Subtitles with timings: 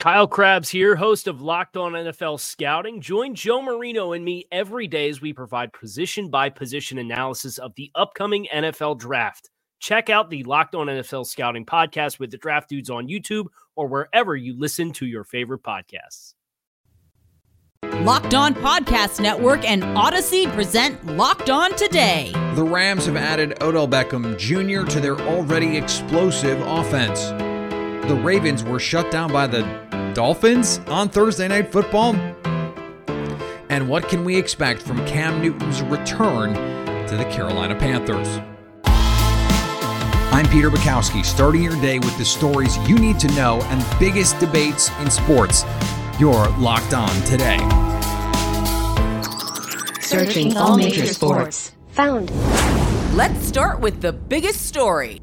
[0.00, 3.00] Kyle Crabbs here, host of Locked On NFL Scouting.
[3.00, 7.74] Join Joe Marino and me every day as we provide position by position analysis of
[7.76, 9.50] the upcoming NFL draft.
[9.78, 13.86] Check out the Locked On NFL Scouting podcast with the draft dudes on YouTube or
[13.86, 16.34] wherever you listen to your favorite podcasts.
[18.02, 22.32] Locked On Podcast Network and Odyssey present Locked On Today.
[22.54, 24.86] The Rams have added Odell Beckham Jr.
[24.90, 27.53] to their already explosive offense.
[28.08, 29.62] The Ravens were shut down by the
[30.12, 32.14] Dolphins on Thursday Night Football?
[33.70, 36.52] And what can we expect from Cam Newton's return
[37.06, 38.28] to the Carolina Panthers?
[38.84, 44.38] I'm Peter Bukowski, starting your day with the stories you need to know and biggest
[44.38, 45.64] debates in sports.
[46.20, 47.56] You're locked on today.
[50.02, 51.72] Searching all major sports.
[51.92, 52.30] Found.
[53.16, 55.20] Let's start with the biggest story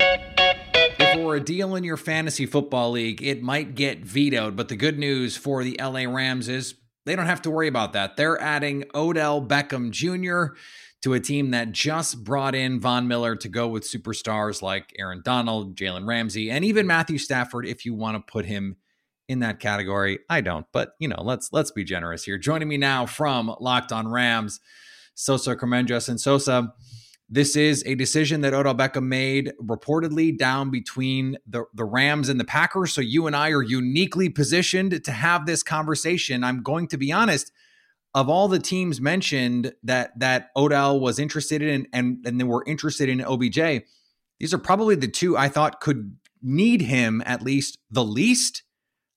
[1.32, 4.58] for a deal in your fantasy football league, it might get vetoed.
[4.58, 7.94] But the good news for the LA Rams is they don't have to worry about
[7.94, 8.18] that.
[8.18, 10.56] They're adding Odell Beckham Jr.
[11.04, 15.22] to a team that just brought in Von Miller to go with superstars like Aaron
[15.24, 18.76] Donald, Jalen Ramsey, and even Matthew Stafford if you want to put him
[19.30, 20.20] in that category.
[20.30, 22.38] I don't, but you know, let's let's be generous here.
[22.38, 24.60] Joining me now from Locked On Rams,
[25.16, 26.74] Sosa Kremenjas and Sosa.
[27.34, 32.38] This is a decision that Odell Beckham made reportedly down between the, the Rams and
[32.38, 32.92] the Packers.
[32.92, 36.44] So you and I are uniquely positioned to have this conversation.
[36.44, 37.54] I'm going to be honest,
[38.14, 42.66] of all the teams mentioned that that Odell was interested in and, and they were
[42.68, 43.86] interested in OBJ,
[44.42, 48.64] these are probably the two I thought could need him at least the least.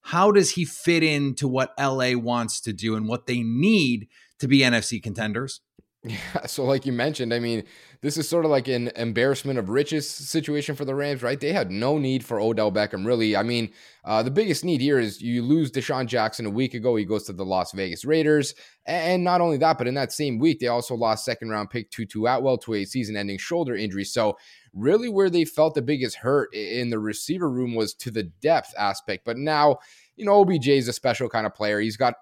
[0.03, 4.07] How does he fit into what LA wants to do and what they need
[4.39, 5.61] to be NFC contenders?
[6.07, 7.65] Yeah, so like you mentioned, I mean,
[8.03, 11.41] this is sort of like an embarrassment of riches situation for the Rams, right?
[11.41, 13.35] They had no need for Odell Beckham, really.
[13.35, 13.73] I mean,
[14.05, 16.95] uh, the biggest need here is you lose DeSean Jackson a week ago.
[16.97, 18.55] He goes to the Las Vegas Raiders.
[18.85, 21.91] And not only that, but in that same week, they also lost second round pick
[21.91, 24.05] Tutu Atwell to a season ending shoulder injury.
[24.05, 24.37] So,
[24.75, 28.75] really, where they felt the biggest hurt in the receiver room was to the depth
[28.77, 29.25] aspect.
[29.25, 29.79] But now,
[30.17, 31.81] you know, OBJ is a special kind of player.
[31.81, 32.15] He's got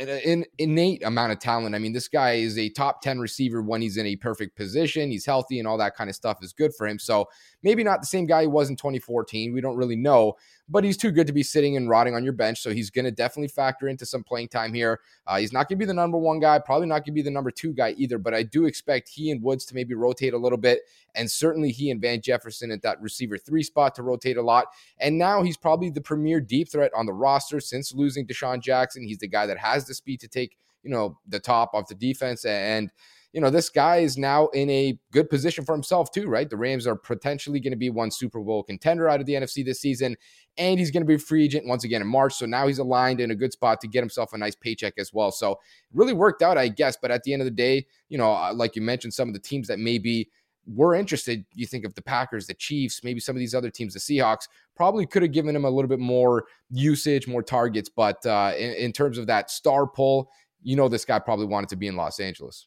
[0.00, 1.74] an innate amount of talent.
[1.74, 5.10] I mean, this guy is a top 10 receiver when he's in a perfect position.
[5.10, 6.98] He's healthy and all that kind of stuff is good for him.
[6.98, 7.26] So
[7.62, 9.52] maybe not the same guy he was in 2014.
[9.52, 10.34] We don't really know,
[10.68, 12.60] but he's too good to be sitting and rotting on your bench.
[12.60, 15.00] So he's going to definitely factor into some playing time here.
[15.26, 17.22] Uh, he's not going to be the number one guy, probably not going to be
[17.22, 20.34] the number two guy either, but I do expect he and Woods to maybe rotate
[20.34, 20.80] a little bit.
[21.14, 24.66] And certainly he and Van Jefferson at that receiver three spot to rotate a lot.
[24.98, 29.06] And now he's probably the premier deep threat on the roster since losing DeSean Jackson.
[29.06, 31.94] He's the guy that has the speed to take, you know, the top off the
[31.94, 32.44] defense.
[32.44, 32.90] And,
[33.32, 36.48] you know, this guy is now in a good position for himself, too, right?
[36.48, 39.64] The Rams are potentially going to be one Super Bowl contender out of the NFC
[39.64, 40.16] this season.
[40.56, 42.34] And he's going to be free agent once again in March.
[42.34, 45.12] So now he's aligned in a good spot to get himself a nice paycheck as
[45.12, 45.30] well.
[45.30, 45.58] So it
[45.92, 46.96] really worked out, I guess.
[46.96, 49.34] But at the end of the day, you know, uh, like you mentioned, some of
[49.34, 50.30] the teams that maybe
[50.66, 53.94] were interested, you think of the Packers, the Chiefs, maybe some of these other teams,
[53.94, 57.88] the Seahawks, probably could have given him a little bit more usage, more targets.
[57.88, 60.30] But uh, in, in terms of that star pull,
[60.62, 62.66] you know, this guy probably wanted to be in Los Angeles.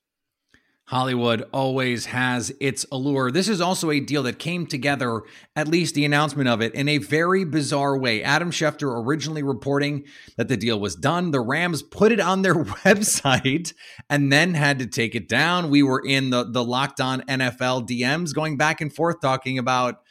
[0.90, 3.30] Hollywood always has its allure.
[3.30, 5.22] This is also a deal that came together,
[5.56, 8.24] at least the announcement of it, in a very bizarre way.
[8.24, 10.06] Adam Schefter originally reporting
[10.36, 11.30] that the deal was done.
[11.30, 13.76] The Rams put it on their website
[14.10, 15.70] and then had to take it down.
[15.70, 20.02] We were in the, the locked on NFL DMs going back and forth talking about,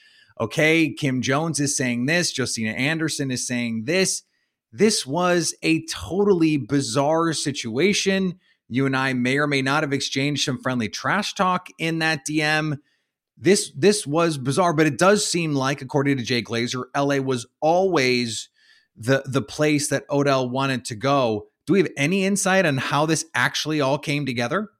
[0.40, 4.22] okay, Kim Jones is saying this, Josina Anderson is saying this.
[4.70, 10.44] This was a totally bizarre situation you and I may or may not have exchanged
[10.44, 12.78] some friendly trash talk in that DM.
[13.36, 17.46] This this was bizarre, but it does seem like, according to Jay Glazer, LA was
[17.60, 18.48] always
[18.96, 21.46] the the place that Odell wanted to go.
[21.66, 24.70] Do we have any insight on how this actually all came together?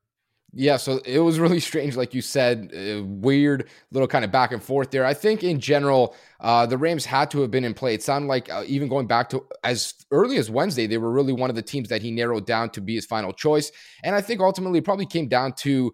[0.55, 4.53] Yeah, so it was really strange, like you said, uh, weird little kind of back
[4.53, 5.05] and forth there.
[5.05, 7.95] I think in general, uh, the Rams had to have been in play.
[7.95, 11.33] It sounded like uh, even going back to as early as Wednesday, they were really
[11.33, 13.71] one of the teams that he narrowed down to be his final choice.
[14.03, 15.93] And I think ultimately it probably came down to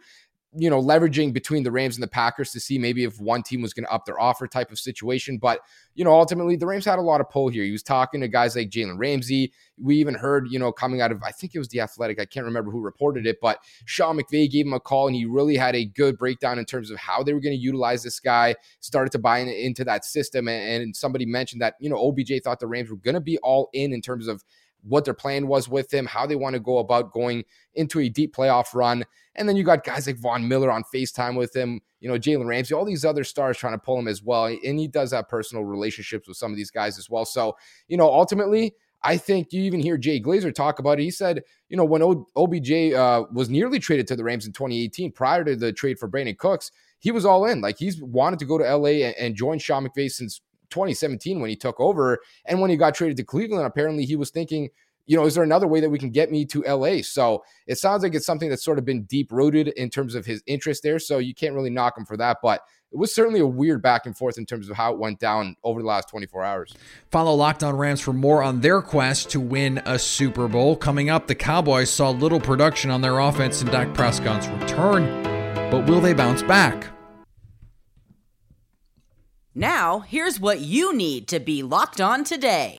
[0.56, 3.60] you know, leveraging between the Rams and the Packers to see maybe if one team
[3.60, 5.38] was going to up their offer type of situation.
[5.38, 5.60] But,
[5.94, 7.64] you know, ultimately the Rams had a lot of pull here.
[7.64, 9.52] He was talking to guys like Jalen Ramsey.
[9.80, 12.24] We even heard, you know, coming out of, I think it was The Athletic, I
[12.24, 15.56] can't remember who reported it, but Sean McVay gave him a call and he really
[15.56, 18.54] had a good breakdown in terms of how they were going to utilize this guy,
[18.78, 20.46] started to buy in, into that system.
[20.46, 23.38] And, and somebody mentioned that, you know, OBJ thought the Rams were going to be
[23.38, 24.44] all in in terms of
[24.86, 27.44] what their plan was with him, how they want to go about going
[27.74, 29.04] into a deep playoff run.
[29.34, 32.46] And then you got guys like Von Miller on FaceTime with him, you know, Jalen
[32.46, 34.46] Ramsey, all these other stars trying to pull him as well.
[34.46, 37.24] And he does have personal relationships with some of these guys as well.
[37.24, 37.56] So,
[37.88, 41.02] you know, ultimately, I think you even hear Jay Glazer talk about it.
[41.02, 44.52] He said, you know, when o- OBJ uh, was nearly traded to the Rams in
[44.52, 46.70] 2018, prior to the trade for Brandin Cooks,
[47.00, 47.60] he was all in.
[47.60, 51.50] Like he's wanted to go to LA and, and join Sean McVay since 2017 when
[51.50, 52.18] he took over.
[52.44, 54.70] And when he got traded to Cleveland, apparently he was thinking,
[55.06, 57.02] you know, is there another way that we can get me to LA?
[57.02, 60.24] So it sounds like it's something that's sort of been deep rooted in terms of
[60.24, 60.98] his interest there.
[60.98, 62.38] So you can't really knock him for that.
[62.42, 65.18] But it was certainly a weird back and forth in terms of how it went
[65.18, 66.74] down over the last 24 hours.
[67.10, 70.76] Follow Locked On Rams for more on their quest to win a Super Bowl.
[70.76, 75.04] Coming up, the Cowboys saw little production on their offense in Dak Prescott's return,
[75.70, 76.93] but will they bounce back?
[79.56, 82.76] Now, here's what you need to be locked on today.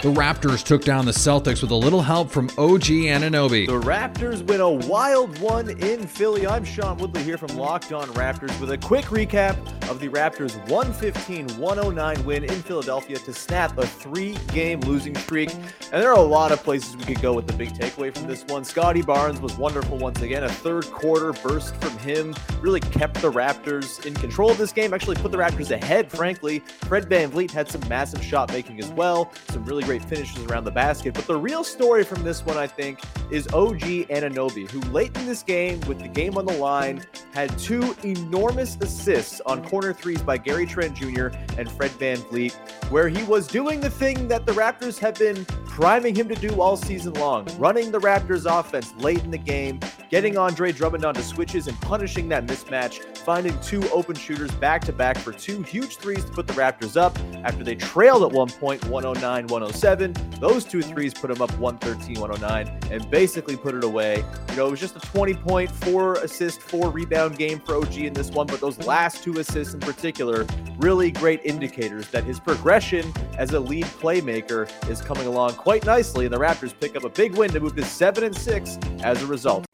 [0.00, 3.66] The Raptors took down the Celtics with a little help from OG Anunoby.
[3.66, 6.46] The Raptors win a wild one in Philly.
[6.46, 9.56] I'm Sean Woodley here from Locked On Raptors with a quick recap
[9.90, 15.52] of the Raptors' 115-109 win in Philadelphia to snap a three-game losing streak.
[15.52, 18.28] And there are a lot of places we could go with the big takeaway from
[18.28, 18.64] this one.
[18.64, 20.44] Scotty Barnes was wonderful once again.
[20.44, 24.94] A third quarter burst from him really kept the Raptors in control of this game.
[24.94, 26.60] Actually put the Raptors ahead, frankly.
[26.60, 29.32] Fred VanVleet had some massive shot making as well.
[29.48, 31.14] Some really great finishes around the basket.
[31.14, 33.00] But the real story from this one, I think,
[33.30, 33.80] is OG
[34.10, 38.76] Anunoby, who late in this game, with the game on the line, had two enormous
[38.82, 41.28] assists on corner threes by Gary Trent Jr.
[41.56, 42.52] and Fred VanVleet,
[42.90, 46.60] where he was doing the thing that the Raptors have been priming him to do
[46.60, 49.80] all season long, running the Raptors offense late in the game,
[50.10, 54.90] getting Andre Drummond onto switches and punishing that mismatch, finding two open shooters back to
[54.90, 57.14] back for two huge threes to put the Raptors up
[57.44, 60.14] after they trailed at one point 109 107.
[60.40, 64.24] Those two threes put them up 113 109 and basically put it away.
[64.48, 67.98] You know, it was just a 20 point, four assist, four rebound game for OG
[67.98, 70.46] in this one, but those last two assists in particular,
[70.78, 76.24] really great indicators that his progression as a lead playmaker is coming along quite nicely,
[76.24, 79.22] and the Raptors pick up a big win to move to 7 and 6 as
[79.22, 79.67] a result.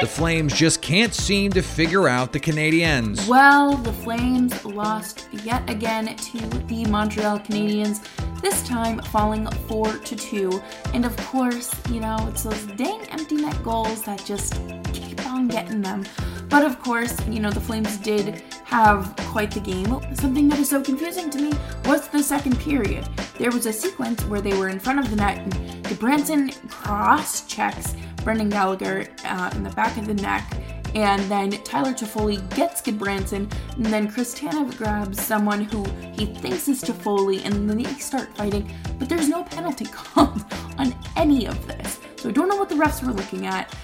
[0.00, 3.26] The Flames just can't seem to figure out the Canadiens.
[3.26, 8.06] Well, the Flames lost yet again to the Montreal Canadiens,
[8.40, 10.62] this time falling 4 to 2.
[10.94, 14.54] And of course, you know, it's those dang empty net goals that just
[14.92, 16.04] keep on getting them.
[16.48, 20.00] But of course, you know, the Flames did have quite the game.
[20.14, 21.52] Something that is so confusing to me
[21.86, 23.08] was the second period.
[23.36, 25.52] There was a sequence where they were in front of the net and
[25.84, 27.94] Gudbranson cross checks
[28.28, 30.52] Brendan Gallagher uh, in the back of the neck.
[30.94, 35.82] And then Tyler Toffoli gets Gudbranson, and then Chris Tanev grabs someone who
[36.12, 38.70] he thinks is Toffoli, and then they start fighting.
[38.98, 40.44] But there's no penalty called
[40.76, 42.00] on any of this.
[42.16, 43.74] So I don't know what the refs were looking at.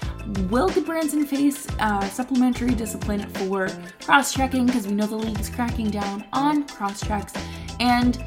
[0.51, 3.67] Will Gudbranson face uh, supplementary discipline for
[4.03, 4.67] cross-checking?
[4.67, 7.33] Because we know the league's cracking down on cross-checks,
[7.79, 8.23] and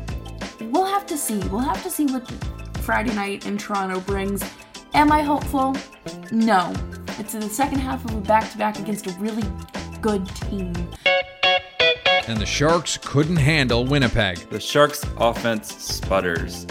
[0.73, 1.39] we'll have to see.
[1.47, 2.29] We'll have to see what
[2.79, 4.43] Friday night in Toronto brings.
[4.95, 5.77] Am I hopeful?
[6.31, 6.73] No.
[7.19, 9.45] It's in the second half of a back to back against a really
[10.01, 10.73] good team.
[12.27, 14.39] And the Sharks couldn't handle Winnipeg.
[14.51, 16.67] The Sharks offense sputters.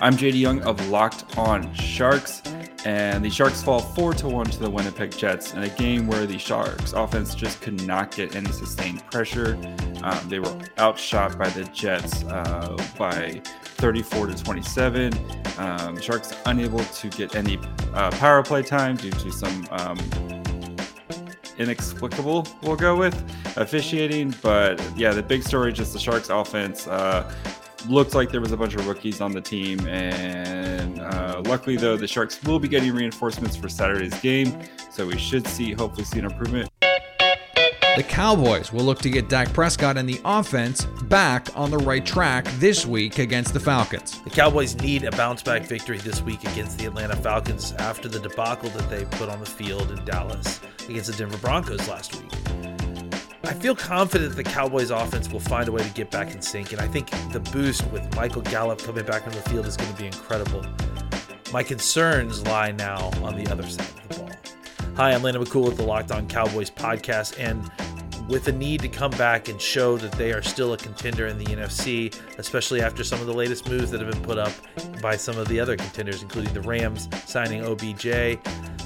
[0.00, 2.42] I'm JD Young of Locked On Sharks,
[2.84, 6.26] and the Sharks fall 4 to 1 to the Winnipeg Jets in a game where
[6.26, 9.58] the Sharks offense just could not get any sustained pressure.
[10.02, 13.42] Um, they were outshot by the Jets uh, by
[13.74, 15.12] 34 to 27.
[15.58, 17.58] Um, Sharks unable to get any
[17.92, 19.98] uh, power play time due to some um,
[21.58, 23.14] inexplicable, we'll go with
[23.56, 24.34] officiating.
[24.42, 26.86] But yeah, the big story just the Sharks offense.
[26.86, 27.32] Uh,
[27.86, 32.06] like there was a bunch of rookies on the team, and uh, luckily though, the
[32.06, 34.58] Sharks will be getting reinforcements for Saturday's game,
[34.90, 36.70] so we should see hopefully see an improvement.
[37.96, 42.04] The Cowboys will look to get Dak Prescott and the offense back on the right
[42.04, 44.20] track this week against the Falcons.
[44.22, 48.18] The Cowboys need a bounce back victory this week against the Atlanta Falcons after the
[48.18, 50.58] debacle that they put on the field in Dallas
[50.88, 52.32] against the Denver Broncos last week.
[53.44, 56.72] I feel confident the Cowboys offense will find a way to get back in sync,
[56.72, 59.92] and I think the boost with Michael Gallup coming back on the field is going
[59.92, 60.66] to be incredible.
[61.52, 64.30] My concerns lie now on the other side of the ball.
[64.96, 67.70] Hi, I'm Landon McCool with the Locked On Cowboys podcast, and
[68.28, 71.38] with a need to come back and show that they are still a contender in
[71.38, 74.52] the NFC, especially after some of the latest moves that have been put up
[75.02, 78.02] by some of the other contenders, including the Rams signing OBJ.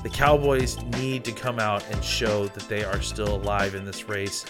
[0.03, 4.09] The Cowboys need to come out and show that they are still alive in this
[4.09, 4.45] race.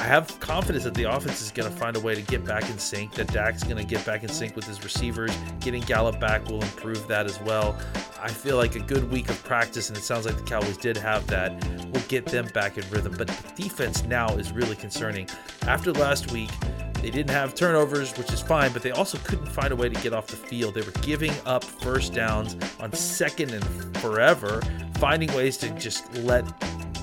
[0.00, 2.70] I have confidence that the offense is going to find a way to get back
[2.70, 5.30] in sync, that Dak's going to get back in sync with his receivers.
[5.60, 7.78] Getting Gallup back will improve that as well.
[8.18, 10.96] I feel like a good week of practice, and it sounds like the Cowboys did
[10.96, 11.52] have that,
[11.92, 13.14] will get them back in rhythm.
[13.18, 15.28] But the defense now is really concerning.
[15.66, 16.50] After last week,
[16.94, 20.00] they didn't have turnovers, which is fine, but they also couldn't find a way to
[20.00, 20.74] get off the field.
[20.74, 24.62] They were giving up first downs on second and forever,
[24.94, 26.46] finding ways to just let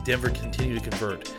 [0.04, 1.32] Denver continue to convert.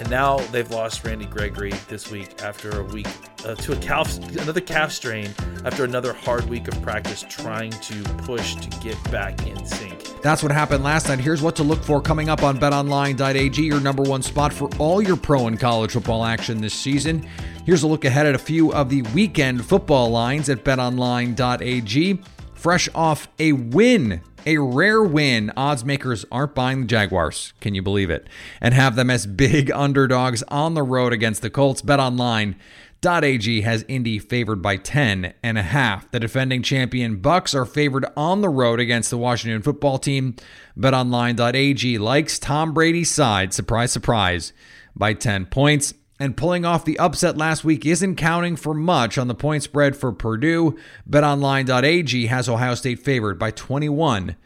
[0.00, 3.06] And now they've lost Randy Gregory this week after a week
[3.44, 5.28] uh, to a calf, another calf strain
[5.66, 10.22] after another hard week of practice trying to push to get back in sync.
[10.22, 11.20] That's what happened last night.
[11.20, 15.02] Here's what to look for coming up on betonline.ag, your number one spot for all
[15.02, 17.28] your pro and college football action this season.
[17.66, 22.22] Here's a look ahead at a few of the weekend football lines at betonline.ag.
[22.54, 25.52] Fresh off a win a rare win.
[25.56, 27.52] Odds makers aren't buying the Jaguars.
[27.60, 28.28] Can you believe it?
[28.60, 31.82] And have them as big underdogs on the road against the Colts.
[31.82, 32.56] Bet online.
[33.02, 36.10] .ag has Indy favored by 10 and a half.
[36.10, 40.36] The defending champion Bucks are favored on the road against the Washington football team.
[40.78, 44.52] BetOnline.ag likes Tom Brady's side, surprise surprise,
[44.94, 45.94] by 10 points.
[46.20, 49.96] And pulling off the upset last week isn't counting for much on the point spread
[49.96, 50.76] for Purdue.
[51.08, 54.36] BetOnline.ag has Ohio State favored by 21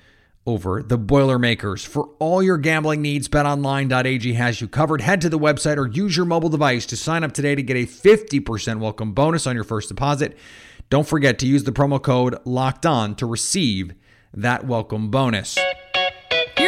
[0.46, 1.84] over the Boilermakers.
[1.84, 5.00] For all your gambling needs, betonline.ag has you covered.
[5.00, 7.76] Head to the website or use your mobile device to sign up today to get
[7.76, 10.38] a 50% welcome bonus on your first deposit.
[10.90, 13.94] Don't forget to use the promo code LOCKED ON to receive
[14.32, 15.58] that welcome bonus.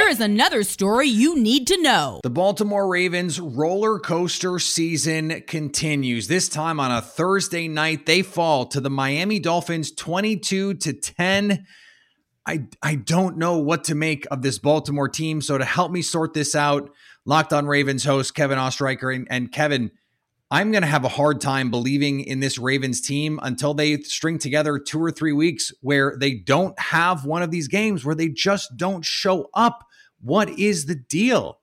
[0.06, 2.20] Here is another story you need to know.
[2.22, 6.28] The Baltimore Ravens roller coaster season continues.
[6.28, 11.66] This time on a Thursday night, they fall to the Miami Dolphins 22 to 10.
[12.46, 15.40] I I don't know what to make of this Baltimore team.
[15.40, 16.88] So to help me sort this out,
[17.24, 19.90] Locked On Ravens host Kevin Oestreicher and, and Kevin,
[20.52, 24.38] I'm going to have a hard time believing in this Ravens team until they string
[24.38, 28.28] together two or three weeks where they don't have one of these games where they
[28.28, 29.84] just don't show up.
[30.20, 31.60] What is the deal?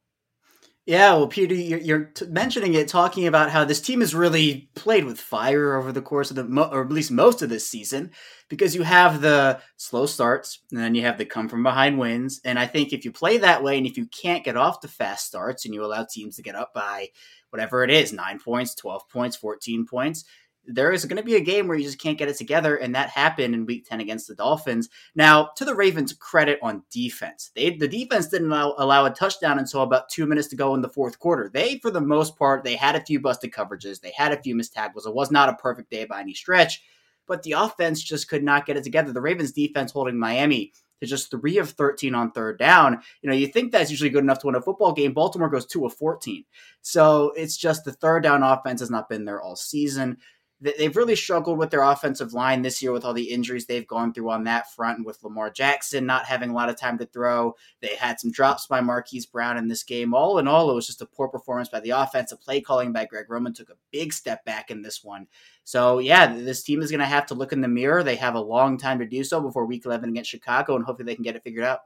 [0.86, 5.17] Yeah, well, Peter, you're, mentioning it, talking about how this team has really played with
[5.17, 8.12] fire over the course of the, or at least most of this season,
[8.50, 12.41] because you have the slow starts and then you have the come from behind wins.
[12.43, 14.89] And I think if you play that way and if you can't get off the
[14.89, 17.07] fast starts and you allow teams to get up by
[17.50, 20.25] whatever it is, nine points, 12 points, 14 points,
[20.65, 22.96] there is going to be a game where you just can't get it together, and
[22.96, 24.89] that happened in Week 10 against the Dolphins.
[25.15, 29.60] Now, to the Ravens' credit on defense, they the defense didn't allow, allow, a touchdown
[29.60, 31.50] until about two minutes to go in the fourth quarter.
[31.53, 34.55] They, for the most part, they had a few busted coverages, they had a few
[34.55, 35.05] missed tackles.
[35.05, 36.82] It was not a perfect day by any stretch,
[37.27, 39.12] but the offense just could not get it together.
[39.12, 40.72] The Ravens' defense holding Miami
[41.03, 43.01] to just three of 13 on third down.
[43.22, 45.13] You know, you think that's usually good enough to win a football game.
[45.13, 46.46] Baltimore goes two of 14.
[46.82, 50.17] So it's just the third down offense has not been there all season
[50.63, 54.13] they've really struggled with their offensive line this year with all the injuries they've gone
[54.13, 57.05] through on that front and with Lamar Jackson not having a lot of time to
[57.05, 57.55] throw.
[57.82, 60.13] They had some drops by Marquise Brown in this game.
[60.13, 63.05] All in all, it was just a poor performance by the offensive play calling by
[63.05, 65.27] Greg Roman took a big step back in this one.
[65.65, 68.03] So, yeah, this team is going to have to look in the mirror.
[68.03, 71.05] They have a long time to do so before week 11 against Chicago, and hopefully
[71.05, 71.79] they can get it figured out.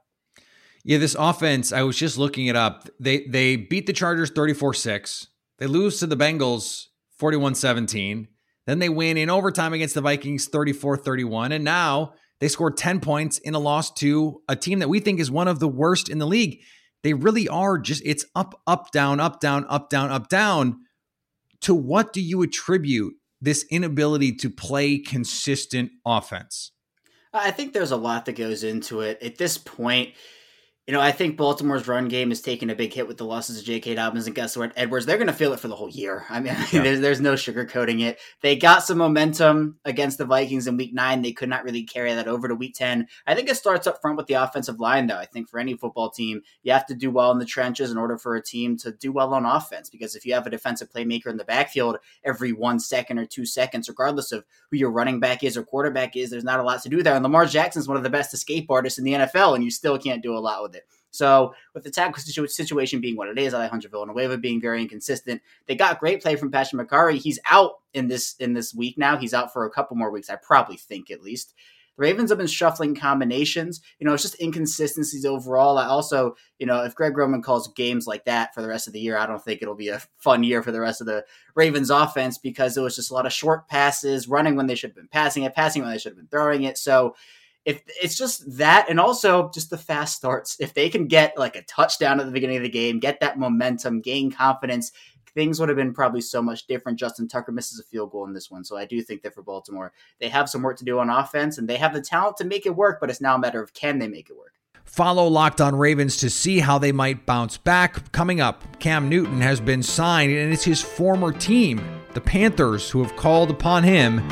[0.84, 2.88] Yeah, this offense, I was just looking it up.
[3.00, 5.26] They they beat the Chargers 34-6.
[5.58, 6.86] They lose to the Bengals
[7.20, 8.28] 41-17.
[8.68, 11.52] Then they win in overtime against the Vikings 34 31.
[11.52, 15.20] And now they scored 10 points in a loss to a team that we think
[15.20, 16.60] is one of the worst in the league.
[17.02, 20.80] They really are just, it's up, up, down, up, down, up, down, up, down.
[21.62, 26.72] To what do you attribute this inability to play consistent offense?
[27.32, 29.22] I think there's a lot that goes into it.
[29.22, 30.12] At this point,
[30.88, 33.58] you know, I think Baltimore's run game is taking a big hit with the losses
[33.58, 33.96] of J.K.
[33.96, 35.04] Dobbins and Gus Edwards.
[35.04, 36.24] They're going to feel it for the whole year.
[36.30, 36.82] I mean, yeah.
[36.82, 38.18] there's, there's no sugarcoating it.
[38.40, 41.20] They got some momentum against the Vikings in week nine.
[41.20, 43.06] They could not really carry that over to week 10.
[43.26, 45.18] I think it starts up front with the offensive line, though.
[45.18, 47.98] I think for any football team, you have to do well in the trenches in
[47.98, 49.90] order for a team to do well on offense.
[49.90, 53.44] Because if you have a defensive playmaker in the backfield every one second or two
[53.44, 56.82] seconds, regardless of who your running back is or quarterback is, there's not a lot
[56.82, 57.14] to do there.
[57.14, 59.70] And Lamar Jackson is one of the best escape artists in the NFL, and you
[59.70, 60.77] still can't do a lot with it.
[61.10, 65.74] So with the tackle situation being what it is, Alejandro Villanueva being very inconsistent, they
[65.74, 67.16] got great play from Patrick Mekari.
[67.16, 69.16] He's out in this in this week now.
[69.16, 71.54] He's out for a couple more weeks, I probably think at least.
[71.96, 73.80] The Ravens have been shuffling combinations.
[73.98, 75.78] You know, it's just inconsistencies overall.
[75.78, 78.92] I also, you know, if Greg Roman calls games like that for the rest of
[78.92, 81.24] the year, I don't think it'll be a fun year for the rest of the
[81.56, 84.90] Ravens offense because it was just a lot of short passes, running when they should
[84.90, 86.78] have been passing it, passing when they should have been throwing it.
[86.78, 87.16] So
[87.68, 91.54] if it's just that and also just the fast starts if they can get like
[91.54, 94.90] a touchdown at the beginning of the game get that momentum gain confidence
[95.34, 98.32] things would have been probably so much different justin tucker misses a field goal in
[98.32, 100.98] this one so i do think that for baltimore they have some work to do
[100.98, 103.38] on offense and they have the talent to make it work but it's now a
[103.38, 106.92] matter of can they make it work Follow Locked On Ravens to see how they
[106.92, 108.10] might bounce back.
[108.10, 113.02] Coming up, Cam Newton has been signed, and it's his former team, the Panthers, who
[113.02, 114.26] have called upon him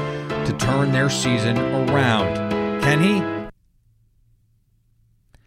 [0.47, 2.46] to turn their season around.
[2.87, 3.51] Can he?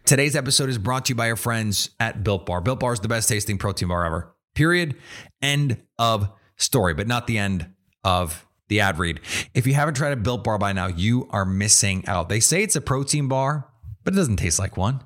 [0.04, 2.60] Today's episode is brought to you by our friends at Built Bar.
[2.60, 4.36] Built Bar is the best tasting protein bar ever.
[4.54, 4.94] Period.
[5.40, 6.28] End of
[6.58, 7.72] story, but not the end
[8.04, 9.20] of the ad read.
[9.54, 12.28] If you haven't tried a Built Bar by now, you are missing out.
[12.28, 13.66] They say it's a protein bar,
[14.04, 15.02] but it doesn't taste like one.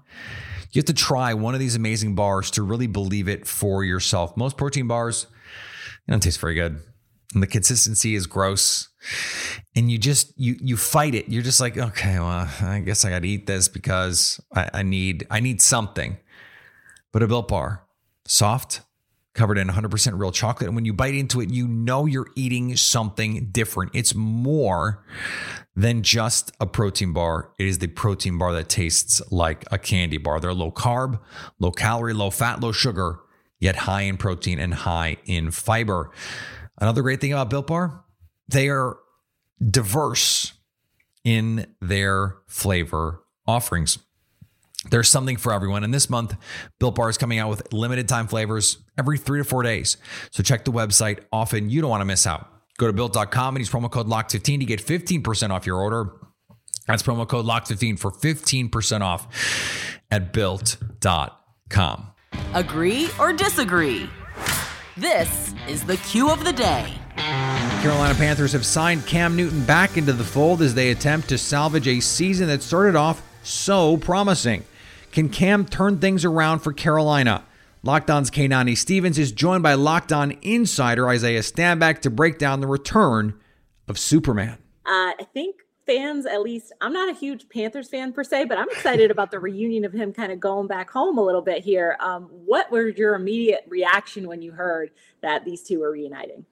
[0.72, 4.36] You have to try one of these amazing bars to really believe it for yourself.
[4.36, 5.28] Most protein bars,
[6.08, 6.80] don't taste very good.
[7.34, 8.88] And the consistency is gross.
[9.76, 11.28] And you just you you fight it.
[11.28, 15.26] You're just like okay well i guess i gotta eat this because i, I need
[15.30, 16.16] i need something.
[17.12, 17.84] But a built bar
[18.24, 18.80] soft
[19.34, 20.68] covered in 100% real chocolate.
[20.68, 23.90] And when you bite into it you know you're eating something different.
[23.94, 25.04] It's more
[25.74, 27.50] than just a protein bar.
[27.58, 30.38] It is the protein bar that tastes like a candy bar.
[30.38, 31.20] They're low carb
[31.58, 33.18] low calorie low fat low sugar
[33.60, 36.10] yet high in protein and high in fiber
[36.80, 38.04] another great thing about built bar
[38.48, 38.96] they are
[39.70, 40.52] diverse
[41.24, 43.98] in their flavor offerings.
[44.90, 45.82] There's something for everyone.
[45.82, 46.36] And this month,
[46.78, 49.96] Built Bar is coming out with limited time flavors every three to four days.
[50.30, 51.70] So check the website often.
[51.70, 52.48] You don't want to miss out.
[52.76, 56.12] Go to built.com and use promo code LOCK15 to get 15% off your order.
[56.86, 59.26] That's promo code LOCK15 for 15% off
[60.10, 62.06] at built.com.
[62.52, 64.10] Agree or disagree?
[64.96, 66.94] This is the cue of the day.
[67.16, 71.88] Carolina Panthers have signed Cam Newton back into the fold as they attempt to salvage
[71.88, 74.62] a season that started off so promising.
[75.10, 77.44] Can Cam turn things around for Carolina?
[77.82, 82.60] Locked On's Kainani Stevens is joined by Locked On insider Isaiah Stanback to break down
[82.60, 83.34] the return
[83.88, 84.58] of Superman.
[84.86, 88.58] Uh, I think fans, at least, I'm not a huge Panthers fan per se, but
[88.58, 91.62] I'm excited about the reunion of him kind of going back home a little bit
[91.62, 91.96] here.
[92.00, 94.90] Um, what was your immediate reaction when you heard
[95.22, 96.44] that these two were reuniting?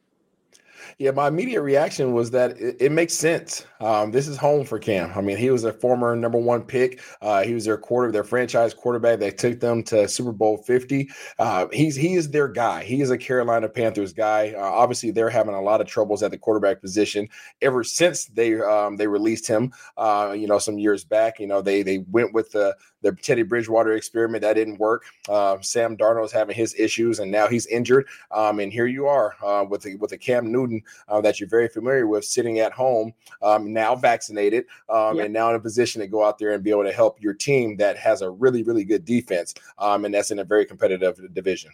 [0.98, 3.66] Yeah, my immediate reaction was that it, it makes sense.
[3.80, 5.12] Um, this is home for Cam.
[5.16, 7.00] I mean, he was a former number one pick.
[7.20, 11.08] Uh, he was their quarter, their franchise quarterback that took them to Super Bowl Fifty.
[11.38, 12.84] Uh, he's he is their guy.
[12.84, 14.54] He is a Carolina Panthers guy.
[14.56, 17.28] Uh, obviously, they're having a lot of troubles at the quarterback position
[17.60, 19.72] ever since they um, they released him.
[19.96, 21.40] Uh, you know, some years back.
[21.40, 25.04] You know, they they went with the the Teddy Bridgewater experiment that didn't work.
[25.28, 28.06] Uh, Sam Darnold's having his issues, and now he's injured.
[28.30, 31.48] Um, and here you are uh, with a, with a Cam Newton uh, that you're
[31.48, 33.12] very familiar with, sitting at home,
[33.42, 35.26] um, now vaccinated, um, yep.
[35.26, 37.34] and now in a position to go out there and be able to help your
[37.34, 41.20] team that has a really really good defense, um, and that's in a very competitive
[41.32, 41.70] division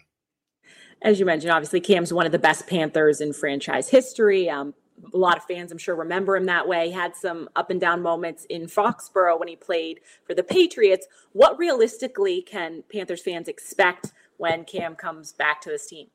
[1.01, 4.49] as you mentioned, obviously Cam's one of the best Panthers in franchise history.
[4.49, 4.73] Um,
[5.13, 6.87] a lot of fans, I'm sure, remember him that way.
[6.87, 11.07] He had some up and down moments in Foxborough when he played for the Patriots.
[11.33, 16.07] What realistically can Panthers fans expect when Cam comes back to this team?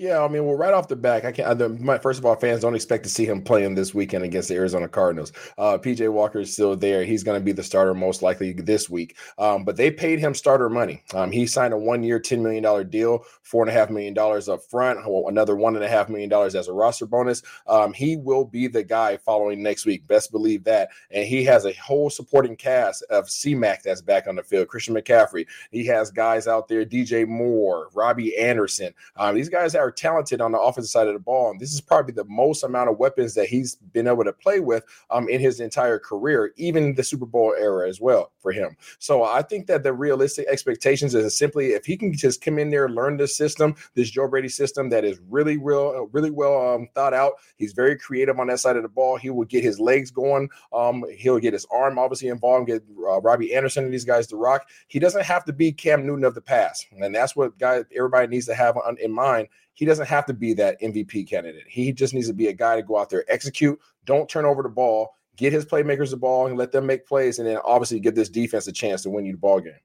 [0.00, 1.60] Yeah, I mean, well, right off the back, I can't.
[1.60, 4.48] I, my, first of all, fans don't expect to see him playing this weekend against
[4.48, 5.32] the Arizona Cardinals.
[5.58, 8.88] Uh, PJ Walker is still there; he's going to be the starter most likely this
[8.88, 9.16] week.
[9.38, 11.02] Um, but they paid him starter money.
[11.14, 14.48] Um, he signed a one-year, ten million dollar deal, four and a half million dollars
[14.48, 17.42] up front, another one and a half million dollars as a roster bonus.
[17.66, 20.06] Um, he will be the guy following next week.
[20.06, 20.90] Best believe that.
[21.10, 24.68] And he has a whole supporting cast of CMAC that's back on the field.
[24.68, 25.48] Christian McCaffrey.
[25.72, 28.94] He has guys out there: DJ Moore, Robbie Anderson.
[29.16, 31.50] Um, these guys are are talented on the offensive side of the ball.
[31.50, 34.60] And this is probably the most amount of weapons that he's been able to play
[34.60, 38.76] with um, in his entire career, even the Super Bowl era as well for him.
[38.98, 42.70] So I think that the realistic expectations is simply if he can just come in
[42.70, 46.88] there, learn this system, this Joe Brady system that is really, real, really well um,
[46.94, 47.34] thought out.
[47.56, 49.16] He's very creative on that side of the ball.
[49.16, 50.50] He will get his legs going.
[50.72, 54.36] Um, he'll get his arm obviously involved, get uh, Robbie Anderson and these guys to
[54.36, 54.68] rock.
[54.88, 56.86] He doesn't have to be Cam Newton of the past.
[57.00, 59.48] And that's what guy everybody needs to have in mind
[59.78, 61.62] he doesn't have to be that MVP candidate.
[61.68, 64.60] He just needs to be a guy to go out there, execute, don't turn over
[64.60, 68.00] the ball, get his playmakers the ball, and let them make plays, and then obviously
[68.00, 69.78] give this defense a chance to win you the ball game.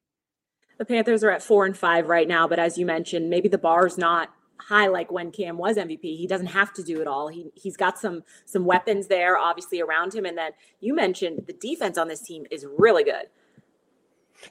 [0.79, 3.59] The Panthers are at four and five right now, but as you mentioned, maybe the
[3.59, 6.17] bar is not high like when Cam was MVP.
[6.17, 7.27] He doesn't have to do it all.
[7.27, 11.53] He he's got some some weapons there obviously around him and then you mentioned the
[11.53, 13.25] defense on this team is really good.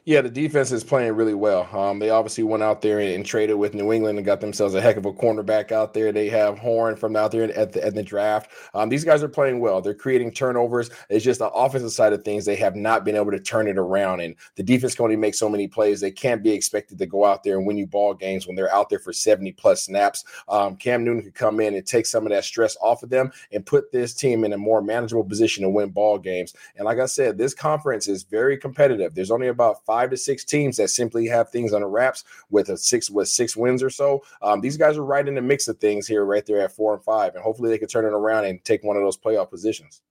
[0.05, 1.69] Yeah, the defense is playing really well.
[1.77, 4.75] Um, they obviously went out there and, and, traded with New England and got themselves
[4.75, 6.13] a heck of a cornerback out there.
[6.13, 8.51] They have Horn from out there at the, at the draft.
[8.75, 9.81] Um, these guys are playing well.
[9.81, 10.91] They're creating turnovers.
[11.09, 12.45] It's just the offensive side of things.
[12.45, 15.35] They have not been able to turn it around, and the defense can only make
[15.35, 16.01] so many plays.
[16.01, 18.73] They can't be expected to go out there and win you ball games when they're
[18.75, 20.25] out there for 70 plus snaps.
[20.49, 23.31] Um, Cam Newton could come in and take some of that stress off of them
[23.53, 26.55] and put this team in a more manageable position to win ball games.
[26.77, 29.15] And like I said, this conference is very competitive.
[29.15, 32.77] There's only about five to six teams that simply have things the wraps with a
[32.77, 34.23] six with six wins or so.
[34.41, 36.95] Um, these guys are right in the mix of things here, right there at four
[36.95, 39.51] and five, and hopefully they can turn it around and take one of those playoff
[39.51, 40.03] positions.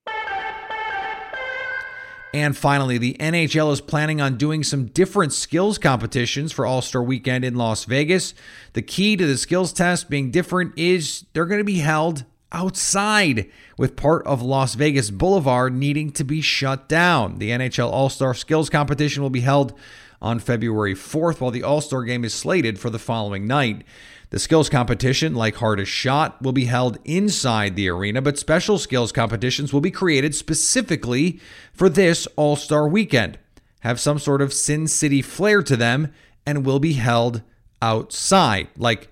[2.33, 7.03] And finally, the NHL is planning on doing some different skills competitions for All Star
[7.03, 8.33] Weekend in Las Vegas.
[8.71, 13.49] The key to the skills test being different is they're going to be held outside,
[13.77, 17.37] with part of Las Vegas Boulevard needing to be shut down.
[17.37, 19.73] The NHL All Star Skills Competition will be held
[20.21, 23.83] on February 4th, while the All Star game is slated for the following night.
[24.29, 29.11] The skills competition, like Hardest Shot, will be held inside the arena, but special skills
[29.11, 31.41] competitions will be created specifically
[31.73, 33.39] for this All Star weekend,
[33.81, 36.13] have some sort of Sin City flair to them,
[36.45, 37.41] and will be held
[37.81, 39.09] outside, like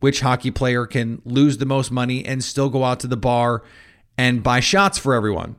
[0.00, 3.62] which hockey player can lose the most money and still go out to the bar
[4.16, 5.56] and buy shots for everyone.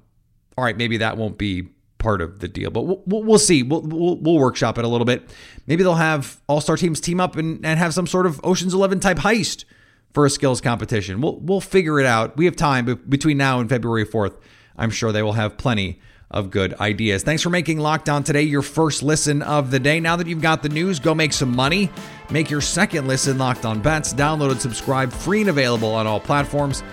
[0.57, 3.63] All right, maybe that won't be part of the deal, but we'll, we'll see.
[3.63, 5.29] We'll, we'll, we'll, workshop it a little bit.
[5.67, 8.73] Maybe they'll have all star teams team up and, and have some sort of Ocean's
[8.73, 9.65] Eleven type heist
[10.13, 11.21] for a skills competition.
[11.21, 12.37] We'll, we'll figure it out.
[12.37, 14.37] We have time between now and February 4th.
[14.77, 15.99] I'm sure they will have plenty
[16.31, 17.23] of good ideas.
[17.23, 19.99] Thanks for making Locked On today your first listen of the day.
[19.99, 21.89] Now that you've got the news, go make some money.
[22.29, 24.13] Make your second listen Locked On Bets.
[24.13, 26.83] Download and subscribe free and available on all platforms.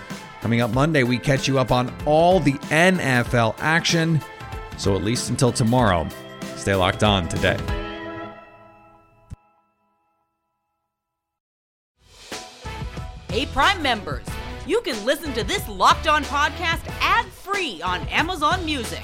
[0.41, 4.21] Coming up Monday, we catch you up on all the NFL action.
[4.77, 6.07] So at least until tomorrow,
[6.55, 7.57] stay locked on today.
[13.29, 14.25] Hey, Prime members,
[14.65, 19.03] you can listen to this Locked On podcast ad free on Amazon Music.